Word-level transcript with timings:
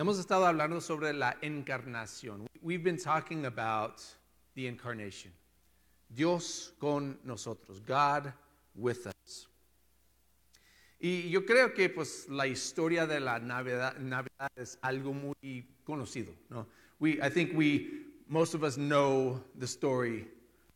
Hemos 0.00 0.18
estado 0.18 0.46
hablando 0.46 0.80
sobre 0.80 1.12
la 1.12 1.36
encarnación. 1.42 2.46
We've 2.62 2.82
been 2.82 2.96
talking 2.96 3.44
about 3.44 4.00
the 4.54 4.66
incarnation. 4.66 5.30
Dios 6.08 6.72
con 6.80 7.18
nosotros, 7.22 7.82
God 7.86 8.32
with 8.74 9.06
us. 9.06 9.46
Y 11.02 11.28
yo 11.28 11.44
creo 11.44 11.74
que 11.74 11.90
pues 11.90 12.26
la 12.30 12.46
historia 12.46 13.06
de 13.06 13.20
la 13.20 13.40
Navidad, 13.40 13.98
Navidad 13.98 14.48
es 14.56 14.78
algo 14.82 15.12
muy 15.12 15.66
conocido, 15.84 16.32
¿no? 16.48 16.66
We, 16.98 17.20
I 17.20 17.28
think 17.28 17.52
we, 17.54 17.90
most 18.26 18.54
of 18.54 18.62
us 18.64 18.78
know 18.78 19.38
the 19.58 19.66
story 19.66 20.26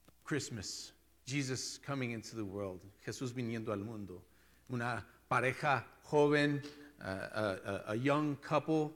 of 0.07 0.23
Christmas, 0.25 0.93
Jesus 1.25 1.79
coming 1.79 2.11
into 2.11 2.37
the 2.37 2.45
world, 2.45 2.79
Jesús 3.07 3.33
viniendo 3.33 3.73
al 3.73 3.79
mundo, 3.79 4.21
una 4.69 5.03
pareja 5.31 5.83
joven, 6.03 6.61
uh, 7.01 7.07
a, 7.07 7.59
a, 7.89 7.93
a 7.93 7.97
young 7.97 8.37
couple, 8.43 8.93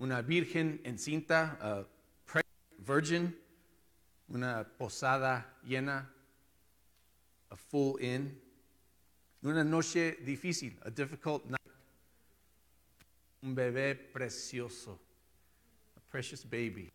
una 0.00 0.22
virgen 0.22 0.80
encinta, 0.84 1.58
a 1.60 1.86
pregnant 2.24 2.86
virgin, 2.86 3.36
una 4.28 4.64
posada 4.64 5.58
llena, 5.62 6.10
a 7.50 7.56
full 7.56 8.00
inn, 8.00 8.30
una 9.42 9.62
noche 9.62 10.16
difícil, 10.24 10.78
a 10.84 10.90
difficult 10.90 11.44
night, 11.44 11.74
un 13.42 13.54
bebé 13.54 13.94
precioso, 13.94 14.98
a 15.96 16.00
precious 16.10 16.44
baby, 16.48 16.90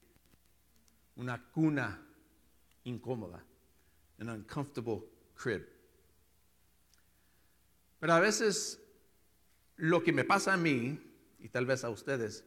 una 1.18 1.38
cuna 1.38 2.02
incómoda, 2.86 3.44
an 4.20 4.30
uncomfortable 4.30 5.04
crib. 5.36 5.64
Pero 8.00 8.14
a 8.14 8.20
veces 8.20 8.80
lo 9.76 10.04
que 10.04 10.12
me 10.12 10.24
pasa 10.24 10.54
a 10.54 10.58
mí, 10.58 11.00
y 11.40 11.50
tal 11.50 11.68
vez 11.68 11.84
a 11.84 11.90
ustedes, 11.92 12.44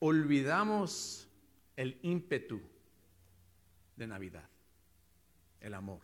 olvidamos 0.00 1.26
el 1.76 1.98
ímpetu 2.02 2.60
de 3.96 4.06
Navidad, 4.06 4.48
el 5.60 5.74
amor. 5.74 6.00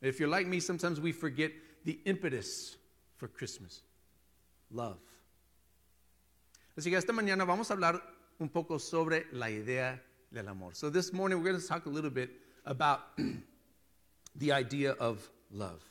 If 0.00 0.20
you're 0.20 0.28
like 0.28 0.46
me, 0.46 0.60
sometimes 0.60 1.00
we 1.00 1.12
forget 1.12 1.52
the 1.84 1.98
impetus 2.04 2.76
for 3.16 3.28
Christmas, 3.28 3.82
love. 4.70 4.98
Así 6.76 6.90
que 6.90 6.96
esta 6.96 7.12
mañana 7.12 7.46
vamos 7.46 7.70
a 7.70 7.74
hablar 7.74 8.02
un 8.38 8.48
poco 8.48 8.78
sobre 8.78 9.26
la 9.32 9.48
idea 9.48 10.02
del 10.30 10.48
amor. 10.48 10.74
So 10.74 10.90
this 10.90 11.12
morning 11.12 11.38
we're 11.38 11.50
going 11.50 11.60
to 11.60 11.66
talk 11.66 11.86
a 11.86 11.88
little 11.88 12.10
bit 12.10 12.30
about 12.66 13.00
the 14.36 14.52
idea 14.52 14.92
of 14.92 15.28
love. 15.50 15.82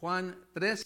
Juan 0.00 0.34
3, 0.54 0.76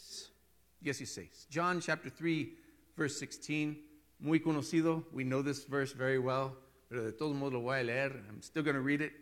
16. 0.82 1.28
John 1.50 1.80
chapter 1.80 2.10
3, 2.10 2.52
verse 2.96 3.18
16. 3.18 3.76
Muy 4.22 4.40
conocido. 4.40 5.04
We 5.12 5.24
know 5.24 5.42
this 5.42 5.64
verse 5.64 5.92
very 5.92 6.18
well. 6.18 6.56
Pero 6.88 7.02
de 7.02 7.12
todos 7.12 7.34
modos 7.34 7.54
lo 7.54 7.60
voy 7.60 7.80
a 7.80 7.82
leer. 7.82 8.24
I'm 8.28 8.40
still 8.40 8.62
going 8.62 8.76
to 8.76 8.82
read 8.82 9.00
it. 9.00 9.12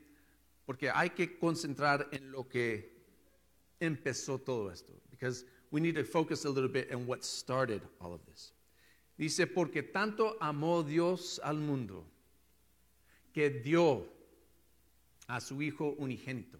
Porque 0.67 0.91
hay 0.95 1.09
que 1.09 1.39
concentrar 1.39 2.07
en 2.12 2.31
lo 2.31 2.45
que 2.45 2.92
empezó 3.81 4.39
todo 4.39 4.69
esto. 4.70 4.92
Because 5.11 5.47
we 5.70 5.81
need 5.81 5.95
to 5.95 6.05
focus 6.05 6.45
a 6.45 6.51
little 6.51 6.69
bit 6.69 6.92
on 6.92 7.07
what 7.07 7.25
started 7.25 7.81
all 7.98 8.12
of 8.12 8.20
this. 8.27 8.53
Dice, 9.17 9.47
porque 9.47 9.83
tanto 9.83 10.37
amó 10.41 10.83
Dios 10.83 11.41
al 11.42 11.57
mundo 11.57 12.05
que 13.33 13.51
dio 13.51 14.07
a 15.29 15.41
su 15.41 15.62
Hijo 15.62 15.95
unigénito, 15.98 16.59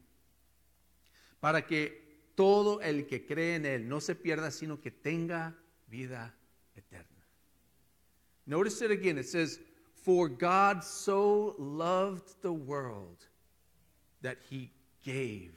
para 1.41 1.67
que 1.67 2.33
todo 2.35 2.81
el 2.81 3.07
que 3.07 3.27
cree 3.27 3.57
en 3.57 3.67
Él 3.67 3.89
no 3.89 4.01
se 4.01 4.15
pierda, 4.15 4.51
sino 4.51 4.81
que 4.81 4.91
tenga 4.91 5.57
vida 5.89 6.35
eterna. 6.75 7.10
Notice 8.51 8.83
it 8.83 8.91
again. 8.91 9.17
It 9.17 9.29
says, 9.29 9.61
For 9.95 10.29
God 10.29 10.83
so 10.83 11.55
loved 11.57 12.43
the 12.43 12.53
world 12.53 13.25
that 14.23 14.39
He 14.51 14.73
gave. 15.05 15.57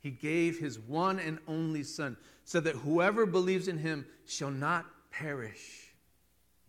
He 0.00 0.10
gave 0.10 0.58
His 0.58 0.78
one 0.78 1.18
and 1.18 1.38
only 1.46 1.82
Son, 1.82 2.16
so 2.44 2.58
that 2.60 2.74
whoever 2.76 3.26
believes 3.26 3.68
in 3.68 3.76
Him 3.76 4.06
shall 4.24 4.50
not 4.50 4.86
perish, 5.10 5.92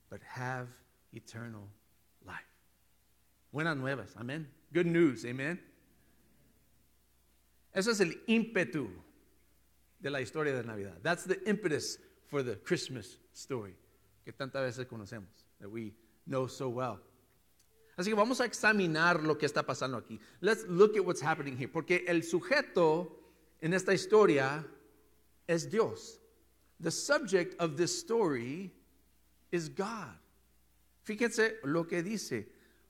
but 0.09 0.19
have 0.28 0.68
eternal 1.13 1.69
life. 2.25 2.36
Buenas 3.53 3.78
nuevas, 3.78 4.13
amén. 4.19 4.47
Good 4.74 4.88
news, 4.88 5.24
amen. 5.24 5.59
Eso 7.74 7.92
es 7.92 8.02
el 8.02 8.12
ímpetu 8.28 8.90
de 10.02 10.09
la 10.09 10.19
historia 10.19 10.62
de 10.62 10.68
Navidad. 10.68 10.97
That's 11.03 11.24
the 11.24 11.42
impetus 11.47 11.97
for 12.30 12.44
the 12.44 12.56
Christmas 12.56 13.16
story 13.31 13.75
que 14.28 14.34
tantas 14.34 14.62
veces 14.62 14.86
conocemos, 14.88 15.30
that 15.58 15.70
we 15.70 15.94
know 16.26 16.50
so 16.50 16.68
well. 16.68 17.00
Así 17.96 18.10
que 18.10 18.14
vamos 18.14 18.42
a 18.42 18.46
examinar 18.46 19.24
lo 19.24 19.38
que 19.38 19.46
está 19.46 19.66
pasando 19.66 19.96
aquí. 19.96 20.20
Let's 20.42 20.66
look 20.68 20.98
at 20.98 21.06
what's 21.06 21.22
happening 21.22 21.56
here. 21.56 21.70
Porque 21.70 22.04
el 22.06 22.24
sujeto 22.24 23.10
en 23.62 23.74
esta 23.74 23.94
historia 23.94 24.66
es 25.48 25.70
Dios. 25.72 26.20
The 26.82 26.92
subject 26.92 27.56
of 27.62 27.78
this 27.78 27.98
story 27.98 28.74
is 29.50 29.70
God. 29.70 30.20
Fíjense 31.06 31.60
lo 31.64 31.86
que 31.86 32.04
dice. 32.04 32.50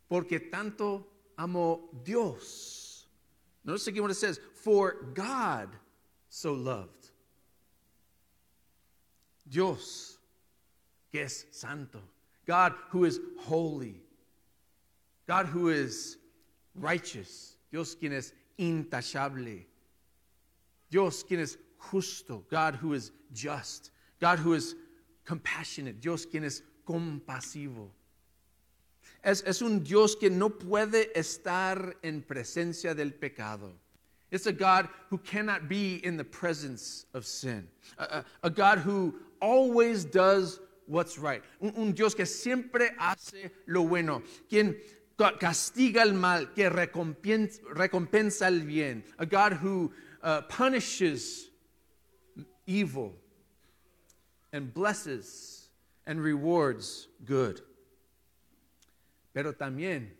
Porque 0.09 0.40
tanto 0.52 1.06
amó 1.38 1.88
Dios. 2.03 3.06
Notice 3.64 3.86
again 3.86 4.02
what 4.02 4.12
it 4.12 4.16
says. 4.16 4.40
For 4.56 5.12
God 5.14 5.70
so 6.30 6.53
loved. 6.53 7.12
Dios, 9.47 10.16
que 11.17 11.23
es 11.23 11.45
santo. 11.51 12.00
God 12.45 12.73
who 12.89 13.05
is 13.05 13.19
holy. 13.39 14.01
God 15.28 15.47
who 15.47 15.69
is 15.69 16.17
righteous. 16.75 17.57
Dios 17.72 17.95
quien 17.95 18.13
es 18.13 18.33
intachable. 18.59 19.66
Dios 20.91 21.23
quien 21.23 21.39
es 21.39 21.57
justo. 21.78 22.44
God 22.50 22.75
who 22.75 22.94
is 22.94 23.11
just. 23.33 23.91
God 24.19 24.39
who 24.39 24.53
is 24.53 24.75
compassionate. 25.25 26.00
Dios 26.00 26.25
quien 26.25 26.44
es 26.44 26.61
compasivo. 26.88 27.89
Es, 29.23 29.41
es, 29.41 29.61
un 29.61 29.84
Dios 29.84 30.16
que 30.16 30.29
no 30.29 30.49
puede 30.49 31.11
estar 31.16 31.95
en 32.03 32.22
presencia 32.22 32.95
del 32.95 33.11
pecado. 33.11 33.73
It's 34.29 34.45
a 34.45 34.53
God 34.53 34.88
who 35.09 35.17
cannot 35.17 35.67
be 35.67 35.95
in 36.05 36.16
the 36.16 36.23
presence 36.23 37.05
of 37.13 37.25
sin. 37.25 37.67
A, 37.97 38.03
a, 38.03 38.25
a 38.44 38.49
God 38.49 38.79
who 38.79 39.16
always 39.41 40.05
does 40.05 40.59
what's 40.88 41.18
right. 41.18 41.44
Un, 41.62 41.74
un, 41.75 41.94
Dios 41.94 42.16
que 42.16 42.25
siempre 42.25 42.96
hace 42.98 43.52
lo 43.68 43.84
bueno. 43.84 44.24
Quien 44.50 44.78
castiga 45.40 46.03
el 46.03 46.14
mal, 46.14 46.53
que 46.53 46.70
recompensa, 46.70 47.62
recompensa 47.74 48.48
el 48.48 48.62
bien. 48.62 49.03
A 49.20 49.26
God 49.26 49.53
who 49.53 49.92
uh, 50.24 50.42
punishes 50.44 51.50
evil 52.66 53.16
and 54.52 54.74
blesses 54.74 55.70
and 56.06 56.22
rewards 56.22 57.08
good. 57.26 57.62
Pero 59.34 59.53
también 59.53 60.12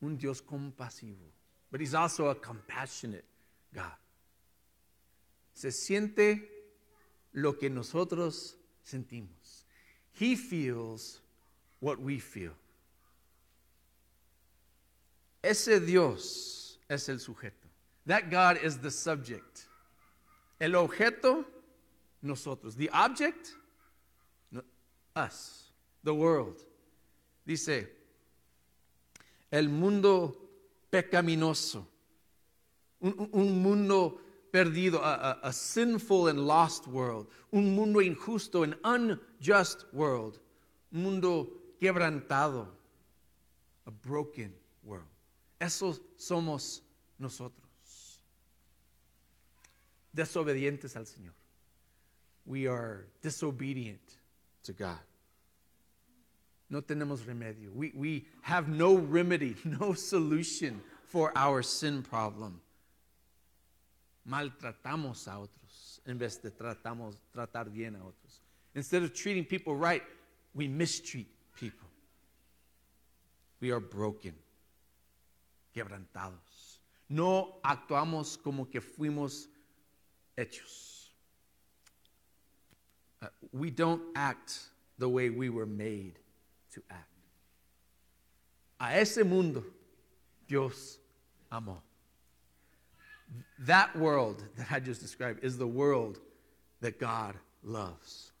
un 0.00 0.16
Dios 0.16 0.40
compasivo. 0.40 1.32
But 1.70 1.80
he's 1.80 1.94
also 1.94 2.28
a 2.28 2.34
compassionate 2.34 3.24
God. 3.74 3.96
Se 5.52 5.70
siente 5.70 6.48
lo 7.32 7.58
que 7.58 7.68
nosotros 7.68 8.57
sentimos. 8.88 9.64
He 10.12 10.34
feels 10.34 11.20
what 11.80 12.00
we 12.00 12.18
feel. 12.18 12.52
Ese 15.42 15.80
Dios 15.86 16.78
es 16.88 17.08
el 17.08 17.16
sujeto. 17.16 17.68
That 18.06 18.30
God 18.30 18.58
is 18.62 18.78
the 18.78 18.90
subject. 18.90 19.66
El 20.60 20.70
objeto, 20.70 21.44
nosotros. 22.22 22.74
The 22.74 22.90
object, 22.90 23.52
us, 25.14 25.70
the 26.02 26.14
world. 26.14 26.56
Dice, 27.46 27.86
el 29.50 29.68
mundo 29.68 30.36
pecaminoso, 30.90 31.84
un, 33.00 33.28
un 33.32 33.62
mundo 33.62 34.20
perdido, 34.58 34.98
a, 34.98 35.38
a, 35.42 35.48
a, 35.48 35.52
sinful 35.52 36.28
and 36.28 36.40
lost 36.40 36.88
world, 36.88 37.28
un 37.52 37.76
mundo 37.76 38.00
injusto, 38.00 38.64
an 38.64 38.74
unjust 38.84 39.84
world, 39.92 40.40
un 40.92 41.02
mundo 41.02 41.48
quebrantado, 41.80 42.66
a 43.86 43.90
broken 43.90 44.52
world. 44.82 45.06
Eso 45.60 45.96
somos 46.16 46.80
nosotros, 47.20 48.18
desobedientes 50.14 50.96
al 50.96 51.04
Señor. 51.04 51.34
We 52.44 52.66
are 52.66 53.06
disobedient 53.22 54.16
to 54.64 54.72
God. 54.72 54.98
No 56.70 56.80
tenemos 56.80 57.24
remedio. 57.26 57.72
We, 57.74 57.92
we 57.94 58.26
have 58.42 58.68
no 58.68 58.96
remedy, 58.96 59.54
no 59.64 59.92
solution 59.92 60.82
for 61.06 61.32
our 61.36 61.62
sin 61.62 62.02
problem. 62.02 62.60
Maltratamos 64.28 65.26
a 65.26 65.38
otros 65.38 66.02
en 66.04 66.18
vez 66.18 66.40
de 66.42 66.50
tratamos, 66.50 67.20
tratar 67.32 67.70
bien 67.70 67.96
a 67.96 68.04
otros. 68.04 68.42
Instead 68.74 69.02
of 69.02 69.12
treating 69.12 69.44
people 69.44 69.74
right, 69.74 70.02
we 70.54 70.68
mistreat 70.68 71.26
people. 71.54 71.88
We 73.60 73.70
are 73.70 73.80
broken, 73.80 74.34
quebrantados. 75.74 76.80
No 77.08 77.56
actuamos 77.64 78.36
como 78.42 78.66
que 78.66 78.80
fuimos 78.80 79.48
hechos. 80.36 81.10
Uh, 83.20 83.26
we 83.52 83.70
don't 83.70 84.02
act 84.14 84.58
the 84.98 85.08
way 85.08 85.30
we 85.30 85.48
were 85.48 85.66
made 85.66 86.18
to 86.72 86.82
act. 86.90 87.08
A 88.80 88.98
ese 89.00 89.24
mundo 89.24 89.64
Dios 90.46 90.98
amó. 91.50 91.78
That 93.60 93.94
world 93.96 94.42
that 94.56 94.70
I 94.70 94.80
just 94.80 95.00
described 95.00 95.44
is 95.44 95.58
the 95.58 95.66
world 95.66 96.18
that 96.80 96.98
God 96.98 97.34
loves. 97.62 98.32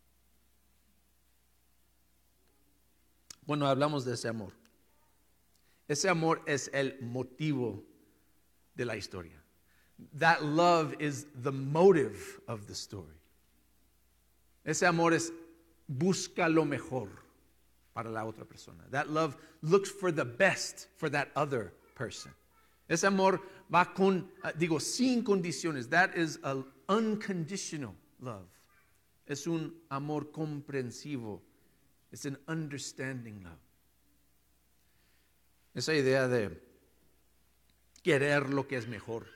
Bueno, 3.46 3.66
hablamos 3.66 4.04
de 4.04 4.12
ese 4.12 4.26
amor. 4.26 4.52
Ese 5.88 6.04
amor 6.04 6.40
es 6.46 6.68
el 6.72 6.92
motivo 7.02 7.80
de 8.76 8.84
la 8.84 8.94
historia. 8.94 9.32
That 10.14 10.44
love 10.44 10.94
is 10.98 11.26
the 11.34 11.50
motive 11.50 12.40
of 12.46 12.66
the 12.66 12.74
story. 12.74 13.16
Ese 14.64 14.82
amor 14.82 15.14
es 15.14 15.32
busca 15.88 16.52
lo 16.52 16.64
mejor 16.64 17.08
para 17.94 18.10
la 18.10 18.24
otra 18.24 18.44
persona. 18.44 18.84
That 18.90 19.10
love 19.10 19.36
looks 19.62 19.90
for 19.90 20.12
the 20.12 20.26
best 20.26 20.86
for 20.96 21.08
that 21.08 21.30
other 21.34 21.72
person. 21.94 22.32
Ese 22.88 23.06
amor 23.06 23.40
va 23.72 23.92
con, 23.92 24.30
uh, 24.42 24.50
digo, 24.58 24.80
sin 24.80 25.22
condiciones. 25.22 25.88
That 25.90 26.16
is 26.16 26.38
an 26.42 26.64
unconditional 26.88 27.94
love. 28.20 28.48
Es 29.26 29.46
un 29.46 29.74
amor 29.90 30.30
comprensivo. 30.32 31.40
It's 32.10 32.24
an 32.24 32.38
understanding 32.48 33.42
love. 33.44 33.58
Esa 35.74 35.92
idea 35.92 36.26
de 36.28 36.50
querer 38.02 38.48
lo 38.48 38.66
que 38.66 38.78
es 38.78 38.86
mejor. 38.86 39.26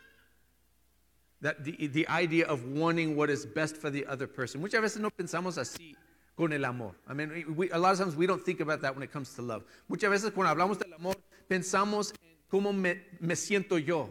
That 1.43 1.62
the, 1.62 1.88
the 1.88 2.08
idea 2.08 2.46
of 2.46 2.64
wanting 2.64 3.16
what 3.16 3.28
is 3.28 3.44
best 3.44 3.76
for 3.76 3.90
the 3.90 4.06
other 4.06 4.26
person. 4.26 4.60
Muchas 4.60 4.81
veces 4.81 5.00
no 5.00 5.10
pensamos 5.10 5.58
así 5.58 5.94
con 6.37 6.52
el 6.52 6.64
amor. 6.64 6.94
I 7.06 7.12
mean, 7.12 7.54
we, 7.54 7.69
a 7.70 7.78
lot 7.78 7.93
of 7.93 7.99
times 7.99 8.16
we 8.16 8.26
don't 8.26 8.43
think 8.43 8.60
about 8.60 8.81
that 8.81 8.94
when 8.94 9.02
it 9.02 9.12
comes 9.12 9.34
to 9.34 9.43
love. 9.43 9.64
Muchas 9.88 10.10
veces 10.10 10.32
cuando 10.32 10.54
hablamos 10.54 10.78
del 10.78 10.94
amor, 10.94 11.16
pensamos 11.50 12.12
en 12.22 12.31
cómo 12.52 12.70
me, 12.70 13.00
me 13.19 13.34
siento 13.34 13.78
yo. 13.78 14.10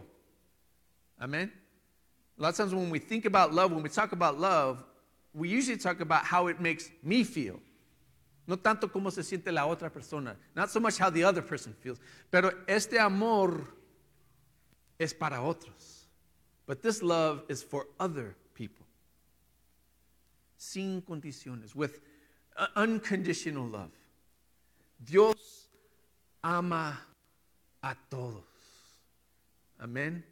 Amen? 1.20 1.52
A 2.36 2.42
lot 2.42 2.48
of 2.48 2.56
times 2.56 2.74
when 2.74 2.90
we 2.90 2.98
think 2.98 3.24
about 3.24 3.54
love, 3.54 3.70
when 3.70 3.84
we 3.84 3.88
talk 3.88 4.10
about 4.10 4.40
love, 4.40 4.82
we 5.32 5.48
usually 5.48 5.78
talk 5.78 6.00
about 6.00 6.24
how 6.24 6.48
it 6.48 6.60
makes 6.60 6.90
me 7.04 7.22
feel. 7.22 7.60
No 8.48 8.56
tanto 8.56 8.88
cómo 8.88 9.12
se 9.12 9.22
siente 9.22 9.52
la 9.52 9.62
otra 9.62 9.92
persona. 9.92 10.34
Not 10.56 10.70
so 10.70 10.80
much 10.80 10.98
how 10.98 11.08
the 11.08 11.22
other 11.22 11.40
person 11.40 11.72
feels. 11.72 12.00
Pero 12.32 12.50
este 12.66 12.98
amor 12.98 13.68
es 14.98 15.12
para 15.12 15.36
otros. 15.36 16.06
But 16.66 16.82
this 16.82 17.00
love 17.00 17.44
is 17.48 17.62
for 17.62 17.86
other 18.00 18.34
people. 18.54 18.84
Sin 20.56 21.00
condiciones. 21.02 21.76
With 21.76 22.00
unconditional 22.74 23.68
love. 23.68 23.92
Dios 25.04 25.68
ama 26.42 26.98
a 27.82 27.94
todos. 28.08 28.44
Amén. 29.78 30.24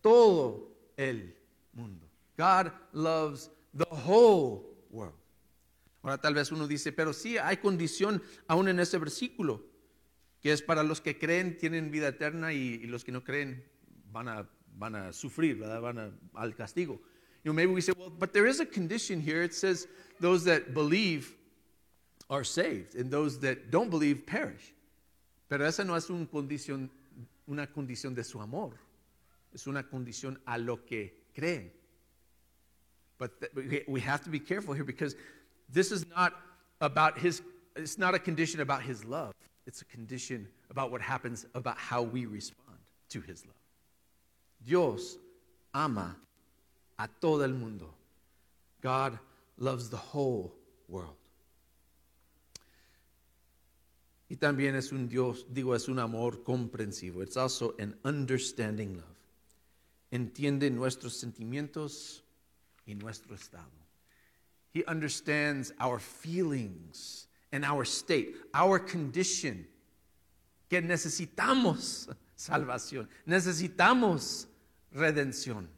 Todo 0.00 0.70
el 0.96 1.34
mundo. 1.72 2.06
God 2.36 2.70
loves 2.92 3.50
the 3.74 3.86
whole 3.90 4.64
world. 4.90 5.14
Ahora 6.02 6.18
tal 6.18 6.34
vez 6.34 6.52
uno 6.52 6.66
dice, 6.66 6.92
pero 6.92 7.12
sí 7.12 7.38
hay 7.38 7.56
condición 7.56 8.22
aún 8.46 8.68
en 8.68 8.78
ese 8.78 8.98
versículo, 8.98 9.64
que 10.40 10.52
es 10.52 10.62
para 10.62 10.82
los 10.82 11.00
que 11.00 11.18
creen 11.18 11.58
tienen 11.58 11.90
vida 11.90 12.08
eterna 12.08 12.52
y, 12.52 12.86
los 12.86 13.04
que 13.04 13.10
no 13.10 13.24
creen 13.24 13.64
van 14.12 14.28
a, 14.28 14.48
van 14.76 14.94
a 14.94 15.12
sufrir, 15.12 15.58
van 15.58 15.98
a, 15.98 16.10
al 16.34 16.54
castigo. 16.54 17.00
You 17.44 17.52
know, 17.52 17.54
maybe 17.54 17.72
we 17.72 17.80
say, 17.80 17.92
well, 17.96 18.10
but 18.10 18.32
there 18.32 18.46
is 18.46 18.60
a 18.60 18.66
condition 18.66 19.20
here. 19.20 19.42
It 19.42 19.54
says 19.54 19.88
those 20.20 20.44
that 20.44 20.74
believe 20.74 21.34
are 22.28 22.44
saved 22.44 22.94
and 22.94 23.10
those 23.10 23.38
that 23.40 23.70
don't 23.70 23.90
believe 23.90 24.26
perish. 24.26 24.74
Pero 25.48 25.66
esa 25.66 25.84
no 25.84 25.96
es 25.96 26.10
una 26.10 26.26
condición, 26.26 26.90
una 27.46 27.66
condición 27.66 28.14
de 28.14 28.22
su 28.22 28.40
amor. 28.40 28.74
Es 29.52 29.66
una 29.66 29.82
condición 29.82 30.38
a 30.44 30.58
lo 30.58 30.84
que 30.84 31.14
creen. 31.34 31.72
But 33.18 33.32
we 33.88 34.00
have 34.00 34.22
to 34.24 34.30
be 34.30 34.38
careful 34.38 34.74
here 34.74 34.84
because 34.84 35.16
this 35.68 35.90
is 35.90 36.06
not 36.06 36.34
about 36.80 37.18
his, 37.18 37.42
it's 37.74 37.98
not 37.98 38.14
a 38.14 38.18
condition 38.18 38.60
about 38.60 38.82
his 38.82 39.04
love. 39.04 39.32
It's 39.66 39.82
a 39.82 39.84
condition 39.86 40.46
about 40.70 40.92
what 40.92 41.00
happens, 41.00 41.46
about 41.54 41.78
how 41.78 42.02
we 42.02 42.26
respond 42.26 42.78
to 43.10 43.20
his 43.20 43.44
love. 43.44 43.54
Dios 44.64 45.18
ama 45.74 46.16
a 46.98 47.08
todo 47.20 47.42
el 47.42 47.54
mundo. 47.54 47.92
God 48.80 49.18
loves 49.58 49.88
the 49.88 49.96
whole 49.96 50.52
world. 50.88 51.16
Y 54.28 54.36
también 54.36 54.74
es 54.74 54.92
un 54.92 55.08
Dios, 55.08 55.46
digo, 55.48 55.74
es 55.74 55.88
un 55.88 55.98
amor 55.98 56.42
comprensivo. 56.42 57.22
It's 57.22 57.36
also 57.36 57.74
an 57.78 57.96
understanding 58.04 58.96
love. 58.96 59.16
Entiende 60.10 60.70
nuestros 60.70 61.14
sentimientos 61.18 62.22
y 62.86 62.94
nuestro 62.94 63.34
estado. 63.34 63.70
He 64.72 64.84
understands 64.86 65.72
our 65.80 65.98
feelings 65.98 67.26
and 67.52 67.64
our 67.64 67.84
state, 67.84 68.34
our 68.54 68.78
condition. 68.78 69.66
Que 70.68 70.82
necesitamos 70.82 72.08
salvación, 72.36 73.08
necesitamos 73.26 74.46
redención. 74.92 75.68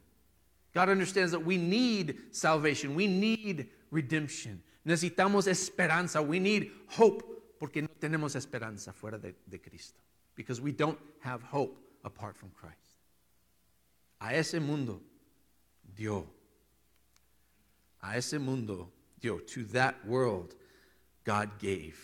God 0.73 0.89
understands 0.89 1.31
that 1.31 1.43
we 1.43 1.57
need 1.57 2.17
salvation, 2.31 2.95
we 2.95 3.07
need 3.07 3.69
redemption. 3.91 4.61
Necesitamos 4.85 5.47
esperanza, 5.47 6.21
we 6.21 6.39
need 6.39 6.71
hope 6.87 7.40
porque 7.61 7.79
no 7.79 7.89
tenemos 7.89 8.35
esperanza 8.35 8.91
fuera 8.91 9.19
de, 9.19 9.35
de 9.45 9.61
Cristo. 9.61 9.99
Because 10.35 10.59
we 10.59 10.71
don't 10.71 10.97
have 11.19 11.43
hope 11.43 11.77
apart 12.03 12.35
from 12.35 12.49
Christ. 12.49 12.97
A 14.19 14.33
ese 14.33 14.59
mundo 14.59 14.99
dio. 15.95 16.25
A 18.01 18.17
ese 18.17 18.39
mundo 18.39 18.91
dio. 19.19 19.37
To 19.41 19.63
that 19.73 19.93
world, 20.07 20.55
God 21.23 21.59
gave. 21.59 21.99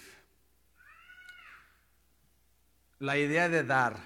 La 3.00 3.18
idea 3.18 3.50
de 3.50 3.64
dar 3.64 3.98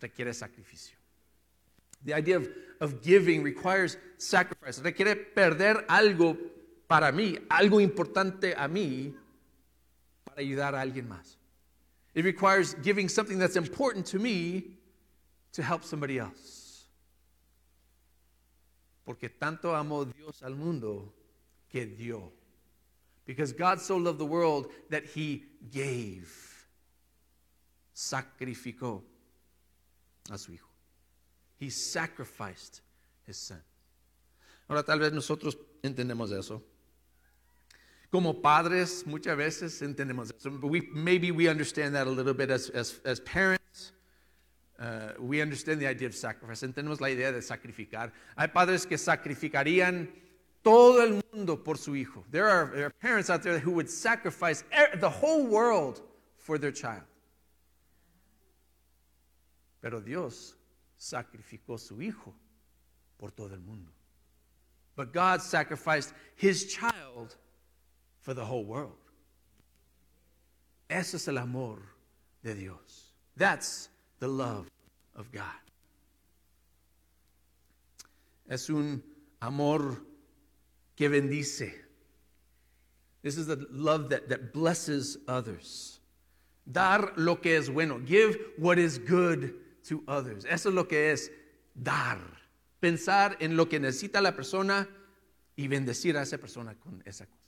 requiere 0.00 0.32
sacrificio. 0.32 0.96
The 2.02 2.14
idea 2.14 2.38
of, 2.38 2.48
of 2.80 3.02
giving 3.02 3.42
requires 3.42 3.98
sacrifice. 4.16 4.80
Requiere 4.80 5.16
perder 5.16 5.84
algo 5.86 6.34
para 6.86 7.12
mí, 7.12 7.38
algo 7.50 7.78
importante 7.78 8.54
a 8.56 8.66
mí, 8.68 9.14
para 10.30 10.40
ayudar 10.42 10.74
a 10.74 10.80
alguien 10.80 11.08
más. 11.08 11.36
It 12.14 12.24
requires 12.24 12.74
giving 12.82 13.08
something 13.08 13.38
that's 13.38 13.56
important 13.56 14.06
to 14.06 14.18
me 14.18 14.78
to 15.52 15.62
help 15.62 15.84
somebody 15.84 16.18
else. 16.18 16.86
Porque 19.04 19.28
tanto 19.28 19.74
amó 19.74 20.04
Dios 20.04 20.42
al 20.42 20.54
mundo 20.54 21.12
que 21.68 21.86
dio. 21.86 22.32
Because 23.26 23.52
God 23.52 23.80
so 23.80 23.96
loved 23.96 24.18
the 24.18 24.24
world 24.24 24.66
that 24.90 25.04
he 25.04 25.44
gave. 25.70 26.28
Sacrificó 27.94 29.02
a 30.30 30.38
su 30.38 30.52
hijo. 30.52 30.68
He 31.58 31.70
sacrificed 31.70 32.80
his 33.26 33.36
son. 33.36 33.62
Ahora 34.68 34.82
tal 34.82 34.98
vez 34.98 35.12
nosotros 35.12 35.56
entendemos 35.82 36.32
eso. 36.32 36.62
Como 38.10 38.42
padres, 38.42 39.06
muchas 39.06 39.36
veces 39.36 39.80
entendemos 39.82 40.32
eso. 40.36 40.50
We, 40.62 40.88
maybe 40.92 41.30
we 41.30 41.48
understand 41.48 41.94
that 41.94 42.06
a 42.06 42.10
little 42.10 42.34
bit 42.34 42.50
as, 42.50 42.68
as, 42.70 43.00
as 43.04 43.20
parents. 43.20 43.92
Uh, 44.80 45.12
we 45.20 45.40
understand 45.40 45.80
the 45.80 45.86
idea 45.86 46.08
of 46.08 46.14
sacrifice. 46.14 46.62
Entendemos 46.62 47.00
la 47.00 47.08
idea 47.08 47.30
de 47.30 47.40
sacrificar. 47.40 48.10
Hay 48.36 48.48
padres 48.48 48.84
que 48.84 48.96
sacrificarían 48.96 50.08
todo 50.64 51.02
el 51.02 51.22
mundo 51.32 51.56
por 51.56 51.76
su 51.76 51.92
hijo. 51.94 52.24
There 52.30 52.48
are, 52.48 52.72
there 52.74 52.86
are 52.86 52.90
parents 52.90 53.30
out 53.30 53.42
there 53.42 53.58
who 53.58 53.72
would 53.72 53.88
sacrifice 53.88 54.64
the 54.98 55.10
whole 55.10 55.46
world 55.46 56.02
for 56.36 56.58
their 56.58 56.72
child. 56.72 57.04
Pero 59.80 60.00
Dios 60.00 60.56
sacrificó 60.98 61.78
su 61.78 62.00
hijo 62.02 62.34
por 63.18 63.30
todo 63.30 63.54
el 63.54 63.60
mundo. 63.60 63.92
But 64.96 65.12
God 65.12 65.40
sacrificed 65.40 66.12
his 66.34 66.66
child 66.66 67.36
for 68.20 68.34
the 68.34 68.44
whole 68.44 68.64
world. 68.64 68.92
Ese 70.88 71.14
es 71.14 71.28
el 71.28 71.38
amor 71.38 71.78
de 72.42 72.54
Dios. 72.54 73.12
That's 73.36 73.88
the 74.18 74.28
love 74.28 74.68
of 75.14 75.30
God. 75.32 75.44
Es 78.48 78.68
un 78.68 79.02
amor 79.40 80.02
que 80.96 81.08
bendice. 81.08 81.72
This 83.22 83.38
is 83.38 83.46
the 83.46 83.66
love 83.70 84.10
that, 84.10 84.28
that 84.28 84.52
blesses 84.52 85.18
others. 85.28 86.00
Dar 86.70 87.12
lo 87.16 87.36
que 87.36 87.56
es 87.56 87.68
bueno. 87.68 88.00
Give 88.04 88.36
what 88.58 88.78
is 88.78 88.98
good 88.98 89.54
to 89.84 90.02
others. 90.08 90.44
Eso 90.44 90.70
es 90.70 90.74
lo 90.74 90.84
que 90.84 91.10
es 91.10 91.30
dar. 91.80 92.18
Pensar 92.80 93.36
en 93.40 93.56
lo 93.56 93.66
que 93.66 93.78
necesita 93.78 94.20
la 94.20 94.32
persona 94.32 94.88
y 95.56 95.68
bendecir 95.68 96.16
a 96.16 96.22
esa 96.22 96.38
persona 96.38 96.74
con 96.74 97.02
esa 97.04 97.26
cosa. 97.26 97.39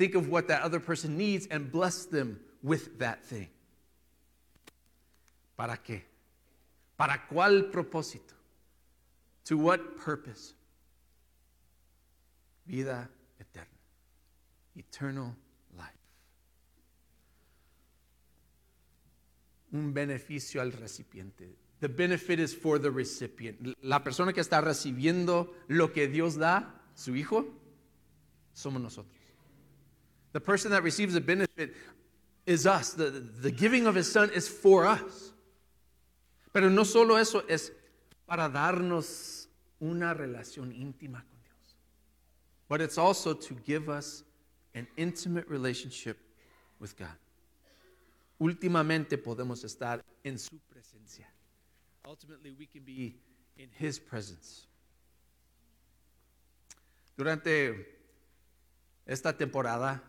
Think 0.00 0.14
of 0.14 0.30
what 0.30 0.48
that 0.48 0.62
other 0.62 0.80
person 0.80 1.18
needs 1.18 1.46
and 1.50 1.70
bless 1.70 2.06
them 2.06 2.40
with 2.62 2.98
that 3.00 3.22
thing. 3.22 3.50
¿Para 5.58 5.76
qué? 5.76 6.04
¿Para 6.96 7.26
cuál 7.30 7.70
propósito? 7.70 8.32
To 9.44 9.58
what 9.58 9.98
purpose? 9.98 10.54
Vida 12.66 13.10
eterna. 13.38 13.68
Eternal 14.74 15.36
life. 15.76 16.00
Un 19.72 19.92
beneficio 19.92 20.62
al 20.62 20.72
recipiente. 20.72 21.56
The 21.80 21.90
benefit 21.90 22.40
is 22.40 22.54
for 22.54 22.78
the 22.78 22.90
recipient. 22.90 23.76
La 23.82 24.02
persona 24.02 24.32
que 24.32 24.40
está 24.40 24.62
recibiendo 24.62 25.52
lo 25.68 25.92
que 25.92 26.08
Dios 26.08 26.36
da, 26.36 26.80
su 26.94 27.14
hijo, 27.16 27.44
somos 28.54 28.80
nosotros. 28.80 29.19
The 30.32 30.40
person 30.40 30.70
that 30.70 30.82
receives 30.82 31.14
the 31.14 31.20
benefit 31.20 31.74
is 32.46 32.66
us. 32.66 32.92
The, 32.92 33.10
the 33.10 33.50
giving 33.50 33.86
of 33.86 33.94
his 33.94 34.10
son 34.10 34.30
is 34.34 34.48
for 34.48 34.86
us. 34.86 35.32
Pero 36.52 36.68
no 36.68 36.84
solo 36.84 37.16
eso, 37.16 37.42
es 37.48 37.70
para 38.26 38.48
darnos 38.48 39.46
una 39.80 40.14
relación 40.14 40.72
íntima 40.72 41.22
con 41.22 41.38
Dios. 41.42 41.74
But 42.68 42.80
it's 42.80 42.98
also 42.98 43.34
to 43.34 43.54
give 43.64 43.88
us 43.88 44.24
an 44.74 44.86
intimate 44.96 45.48
relationship 45.48 46.18
with 46.78 46.96
God. 46.96 47.16
Últimamente 48.40 49.18
podemos 49.18 49.64
estar 49.64 50.00
en 50.24 50.38
su 50.38 50.58
presencia. 50.72 51.26
Ultimately, 52.06 52.52
we 52.52 52.66
can 52.66 52.82
be 52.82 53.16
in 53.56 53.68
his 53.78 53.98
presence. 53.98 54.66
Durante 57.16 57.86
esta 59.06 59.36
temporada 59.36 60.00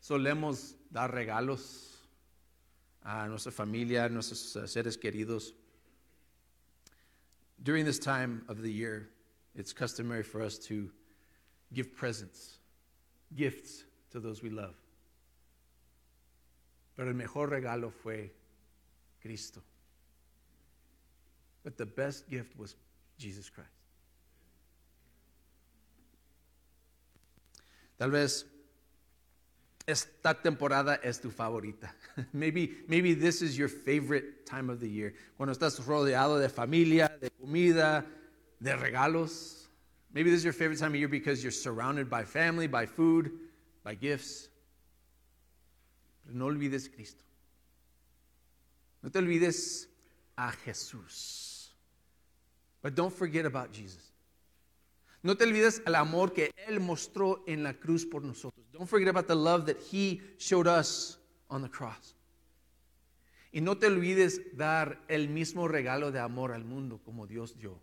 solemos 0.00 0.74
dar 0.90 1.12
regalos 1.12 1.98
a 3.02 3.26
nuestra 3.28 3.52
familia, 3.52 4.04
a 4.04 4.08
nuestros 4.08 4.56
uh, 4.56 4.66
seres 4.66 4.96
queridos. 4.96 5.52
During 7.62 7.84
this 7.84 7.98
time 7.98 8.42
of 8.48 8.62
the 8.62 8.72
year, 8.72 9.10
it's 9.54 9.72
customary 9.72 10.22
for 10.22 10.42
us 10.42 10.58
to 10.58 10.90
give 11.72 11.94
presents, 11.94 12.58
gifts 13.36 13.84
to 14.10 14.20
those 14.20 14.42
we 14.42 14.50
love. 14.50 14.74
Pero 16.96 17.08
el 17.08 17.14
mejor 17.14 17.48
regalo 17.48 17.92
fue 17.92 18.30
Cristo. 19.22 19.60
But 21.62 21.76
the 21.76 21.86
best 21.86 22.28
gift 22.28 22.58
was 22.58 22.74
Jesus 23.18 23.50
Christ. 23.50 23.68
Tal 27.98 28.10
vez 28.10 28.44
esta 29.90 30.34
temporada 30.34 31.00
es 31.02 31.20
tu 31.20 31.30
favorita. 31.30 31.92
maybe, 32.32 32.76
maybe 32.88 33.14
this 33.14 33.42
is 33.42 33.58
your 33.58 33.68
favorite 33.68 34.46
time 34.46 34.70
of 34.70 34.80
the 34.80 34.88
year. 34.88 35.14
Cuando 35.36 35.52
estás 35.52 35.84
rodeado 35.84 36.40
de 36.40 36.48
familia, 36.48 37.10
de 37.20 37.30
comida, 37.30 38.06
de 38.60 38.76
regalos. 38.76 39.68
Maybe 40.12 40.30
this 40.30 40.38
is 40.38 40.44
your 40.44 40.52
favorite 40.52 40.78
time 40.78 40.92
of 40.92 40.96
year 40.96 41.08
because 41.08 41.42
you're 41.42 41.52
surrounded 41.52 42.10
by 42.10 42.24
family, 42.24 42.66
by 42.66 42.86
food, 42.86 43.30
by 43.84 43.94
gifts. 43.94 44.48
Pero 46.24 46.36
no 46.36 46.46
olvides 46.46 46.88
Cristo. 46.92 47.22
No 49.02 49.08
te 49.08 49.18
olvides 49.18 49.86
a 50.36 50.52
Jesús. 50.66 51.68
But 52.82 52.94
don't 52.94 53.12
forget 53.12 53.46
about 53.46 53.72
Jesus. 53.72 54.09
No 55.22 55.36
te 55.36 55.44
olvides 55.44 55.82
el 55.84 55.94
amor 55.94 56.32
que 56.32 56.50
Él 56.66 56.80
mostró 56.80 57.44
en 57.46 57.62
la 57.62 57.74
cruz 57.74 58.06
por 58.06 58.22
nosotros. 58.22 58.66
Don't 58.72 58.88
forget 58.88 59.08
about 59.08 59.26
the 59.26 59.34
love 59.34 59.66
that 59.66 59.76
He 59.92 60.20
showed 60.38 60.66
us 60.66 61.18
on 61.48 61.62
the 61.62 61.68
cross. 61.68 62.14
Y 63.52 63.60
no 63.60 63.76
te 63.76 63.88
olvides 63.88 64.40
dar 64.56 65.02
el 65.08 65.28
mismo 65.28 65.68
regalo 65.68 66.10
de 66.10 66.20
amor 66.20 66.52
al 66.52 66.64
mundo 66.64 67.00
como 67.04 67.26
Dios 67.26 67.58
dio. 67.58 67.78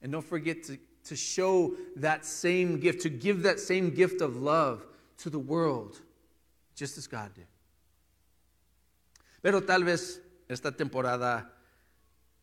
And 0.00 0.12
don't 0.12 0.24
forget 0.24 0.62
to, 0.64 0.78
to 1.04 1.16
show 1.16 1.74
that 1.96 2.24
same 2.24 2.78
gift, 2.78 3.02
to 3.02 3.10
give 3.10 3.42
that 3.42 3.60
same 3.60 3.90
gift 3.90 4.22
of 4.22 4.36
love 4.36 4.86
to 5.18 5.28
the 5.28 5.38
world, 5.38 6.00
just 6.74 6.96
as 6.96 7.06
God 7.06 7.34
did. 7.34 7.46
Pero 9.42 9.60
tal 9.62 9.84
vez 9.84 10.22
esta 10.48 10.72
temporada, 10.72 11.52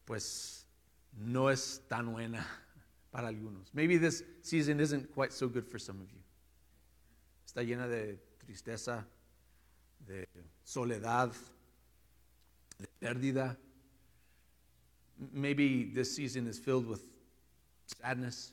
pues, 0.05 0.65
no 1.13 1.47
es 1.49 1.81
tan 1.87 2.11
buena 2.11 2.45
para 3.17 3.29
algunos. 3.29 3.74
Maybe 3.74 3.97
this 3.97 4.24
season 4.43 4.79
isn't 4.79 5.12
quite 5.15 5.33
so 5.33 5.47
good 5.47 5.65
for 5.65 5.79
some 5.79 6.00
of 6.00 6.07
you. 6.12 6.19
Está 7.47 7.63
llena 7.63 7.88
de 7.88 8.19
tristeza, 8.38 9.03
de 10.05 10.27
soledad, 10.63 11.33
de 12.79 12.88
pérdida. 13.01 13.57
Maybe 15.33 15.86
this 15.86 16.15
season 16.15 16.45
is 16.45 16.59
filled 16.59 16.86
with 16.86 17.01
sadness, 17.88 18.51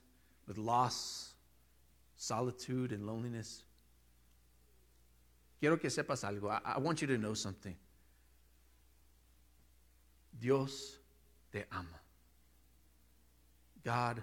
with 0.48 0.56
loss, 0.56 1.34
solitude, 2.16 2.92
and 2.92 3.06
loneliness. 3.06 3.64
Quiero 5.60 5.76
que 5.76 5.90
sepas 5.90 6.24
algo. 6.24 6.48
I, 6.48 6.76
I 6.76 6.78
want 6.78 7.02
you 7.02 7.06
to 7.08 7.18
know 7.18 7.34
something. 7.34 7.76
Dios 10.40 10.96
te 11.52 11.64
ama. 11.70 12.00
God 13.84 14.22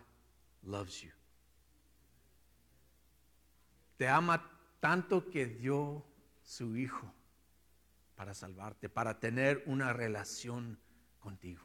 loves 0.64 1.02
you. 1.02 1.12
Te 3.98 4.08
ama 4.08 4.42
tanto 4.80 5.30
que 5.30 5.46
dio 5.46 6.04
su 6.42 6.76
hijo 6.76 7.14
para 8.16 8.34
salvarte, 8.34 8.90
para 8.90 9.20
tener 9.20 9.64
una 9.66 9.94
relación 9.94 10.80
contigo. 11.20 11.62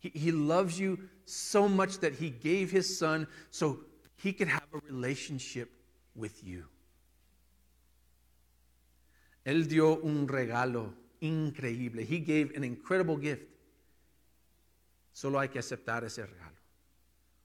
He, 0.00 0.10
he, 0.14 0.32
loves 0.32 0.78
you 0.78 0.98
so 1.24 1.68
much 1.68 1.98
that 1.98 2.12
he 2.12 2.30
gave 2.30 2.70
his 2.70 2.98
son 2.98 3.26
so 3.50 3.80
he 4.16 4.32
could 4.32 4.48
have 4.48 4.68
a 4.72 4.78
relationship 4.86 5.70
with 6.14 6.42
you. 6.42 6.68
Él 9.44 9.66
dio 9.66 9.98
un 10.02 10.28
regalo 10.28 10.94
increíble. 11.20 12.04
He 12.04 12.20
gave 12.20 12.54
an 12.56 12.64
incredible 12.64 13.16
gift. 13.16 13.48
Solo 15.12 15.40
hay 15.40 15.48
que 15.48 15.58
aceptar 15.58 16.04
ese 16.04 16.24
regalo. 16.26 16.57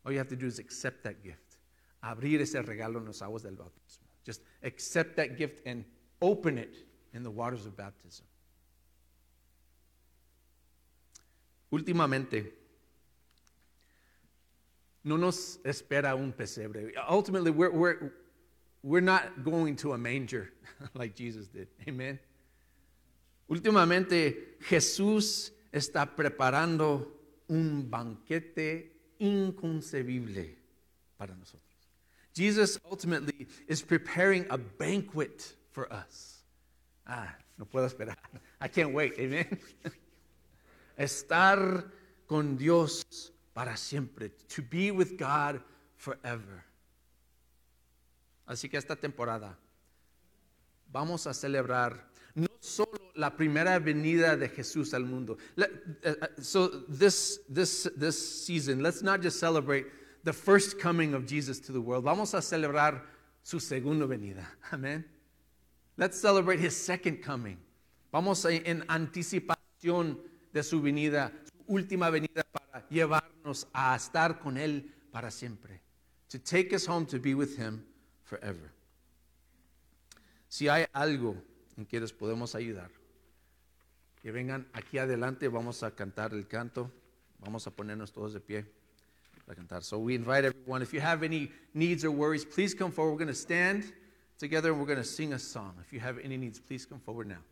All 0.06 0.12
you 0.12 0.18
have 0.18 0.28
to 0.30 0.36
do 0.36 0.46
is 0.46 0.60
accept 0.60 1.04
that 1.04 1.24
gift. 1.24 1.58
Abrir 2.04 2.42
ese 2.42 2.56
regalo 2.56 2.98
en 2.98 3.06
las 3.06 3.22
aguas 3.22 3.44
del 3.44 3.54
bautismo. 3.54 4.08
Just 4.26 4.42
accept 4.64 5.16
that 5.16 5.38
gift 5.38 5.62
and 5.66 5.86
open 6.22 6.58
it 6.58 6.76
in 7.14 7.24
the 7.24 7.32
waters 7.32 7.66
of 7.66 7.78
baptism. 7.78 8.26
Últimamente, 11.72 12.54
no 15.04 15.18
nos 15.18 15.58
espera 15.66 16.16
un 16.16 16.32
pesebre. 16.32 16.94
Ultimately, 17.10 17.52
we're, 17.52 17.72
we're, 17.72 18.14
we're 18.84 19.02
not 19.02 19.44
going 19.44 19.76
to 19.78 19.94
a 19.94 19.98
manger 19.98 20.52
like 20.94 21.16
Jesus 21.16 21.48
did. 21.48 21.68
Amen. 21.88 22.20
Últimamente, 23.50 24.58
Jesús 24.62 25.52
está 25.72 26.16
preparando 26.16 27.12
un 27.50 27.90
banquete 27.90 28.93
inconcebible 29.20 30.56
para 31.18 31.36
nosotros. 31.36 31.62
Jesus 32.34 32.80
ultimately 32.90 33.48
is 33.68 33.82
preparing 33.82 34.46
a 34.50 34.58
banquet 34.58 35.56
for 35.72 35.92
us. 35.92 36.44
Ah, 37.06 37.36
no 37.58 37.66
puedo 37.66 37.86
esperar. 37.88 38.18
I 38.60 38.68
can't 38.68 38.94
wait. 38.94 39.14
Amen. 39.20 39.60
Estar 40.98 41.86
con 42.28 42.58
Dios 42.58 43.32
para 43.54 43.78
siempre. 43.78 44.32
To 44.50 44.62
be 44.62 44.92
with 44.92 45.18
God 45.18 45.62
forever. 45.98 46.64
Así 48.48 48.70
que 48.70 48.78
esta 48.78 48.96
temporada 48.96 49.58
vamos 50.92 51.28
a 51.28 51.34
celebrar 51.34 52.10
no 52.36 52.48
solo 52.60 53.03
la 53.16 53.36
primera 53.36 53.80
venida 53.80 54.36
de 54.36 54.50
Jesús 54.50 54.94
al 54.94 55.06
mundo. 55.06 55.38
Uh, 55.58 55.64
uh, 56.06 56.28
so 56.42 56.68
this, 56.90 57.40
this, 57.50 57.90
this 57.96 58.46
season, 58.46 58.82
let's 58.82 59.02
not 59.02 59.22
just 59.22 59.40
celebrate 59.40 59.86
the 60.24 60.34
first 60.34 60.80
coming 60.80 61.14
of 61.14 61.26
Jesus 61.26 61.60
to 61.60 61.72
the 61.72 61.82
world. 61.82 62.04
Vamos 62.04 62.34
a 62.34 62.38
celebrar 62.38 63.02
su 63.44 63.60
segunda 63.60 64.08
venida. 64.08 64.46
Amén. 64.72 65.04
Let's 65.98 66.20
celebrate 66.20 66.60
his 66.60 66.76
second 66.76 67.22
coming. 67.22 67.58
Vamos 68.12 68.46
a, 68.46 68.52
en 68.52 68.84
anticipación 68.88 70.18
de 70.52 70.64
su 70.64 70.82
venida, 70.82 71.32
su 71.46 71.74
última 71.74 72.10
venida 72.10 72.44
para 72.52 72.88
llevarnos 72.90 73.68
a 73.74 73.96
estar 73.96 74.40
con 74.40 74.58
él 74.58 74.92
para 75.12 75.30
siempre. 75.30 75.82
To 76.30 76.40
take 76.40 76.74
us 76.74 76.88
home 76.88 77.06
to 77.08 77.20
be 77.20 77.36
with 77.36 77.58
him 77.58 77.86
forever. 78.24 78.72
Si 80.48 80.68
hay 80.68 80.86
algo 80.94 81.36
en 81.78 81.86
que 81.86 82.00
les 82.00 82.12
podemos 82.12 82.56
ayudar, 82.56 82.90
que 84.24 84.32
vengan 84.32 84.66
aquí 84.72 84.98
adelante, 84.98 85.50
vamos 85.50 85.84
a 85.84 85.92
cantar 85.92 86.34
el 86.34 86.48
canto, 86.48 86.90
vamos 87.40 87.68
a 87.68 87.72
ponernos 87.72 88.14
todos 88.14 88.34
de 88.34 88.40
pie 88.40 88.66
para 89.46 89.58
cantar. 89.58 89.84
So 89.84 90.00
we 90.00 90.16
invite 90.16 90.46
everyone, 90.46 90.82
if 90.82 90.94
you 90.94 91.02
have 91.02 91.24
any 91.24 91.52
needs 91.74 92.06
or 92.06 92.12
worries, 92.12 92.46
please 92.46 92.74
come 92.74 92.90
forward. 92.90 93.12
We're 93.12 93.26
going 93.26 93.28
to 93.28 93.34
stand 93.34 93.92
together 94.40 94.72
and 94.72 94.80
we're 94.80 94.88
going 94.88 94.98
to 94.98 95.04
sing 95.04 95.34
a 95.34 95.40
song. 95.40 95.76
If 95.82 95.92
you 95.92 96.00
have 96.00 96.20
any 96.24 96.38
needs, 96.38 96.58
please 96.58 96.86
come 96.86 97.00
forward 97.00 97.28
now. 97.28 97.44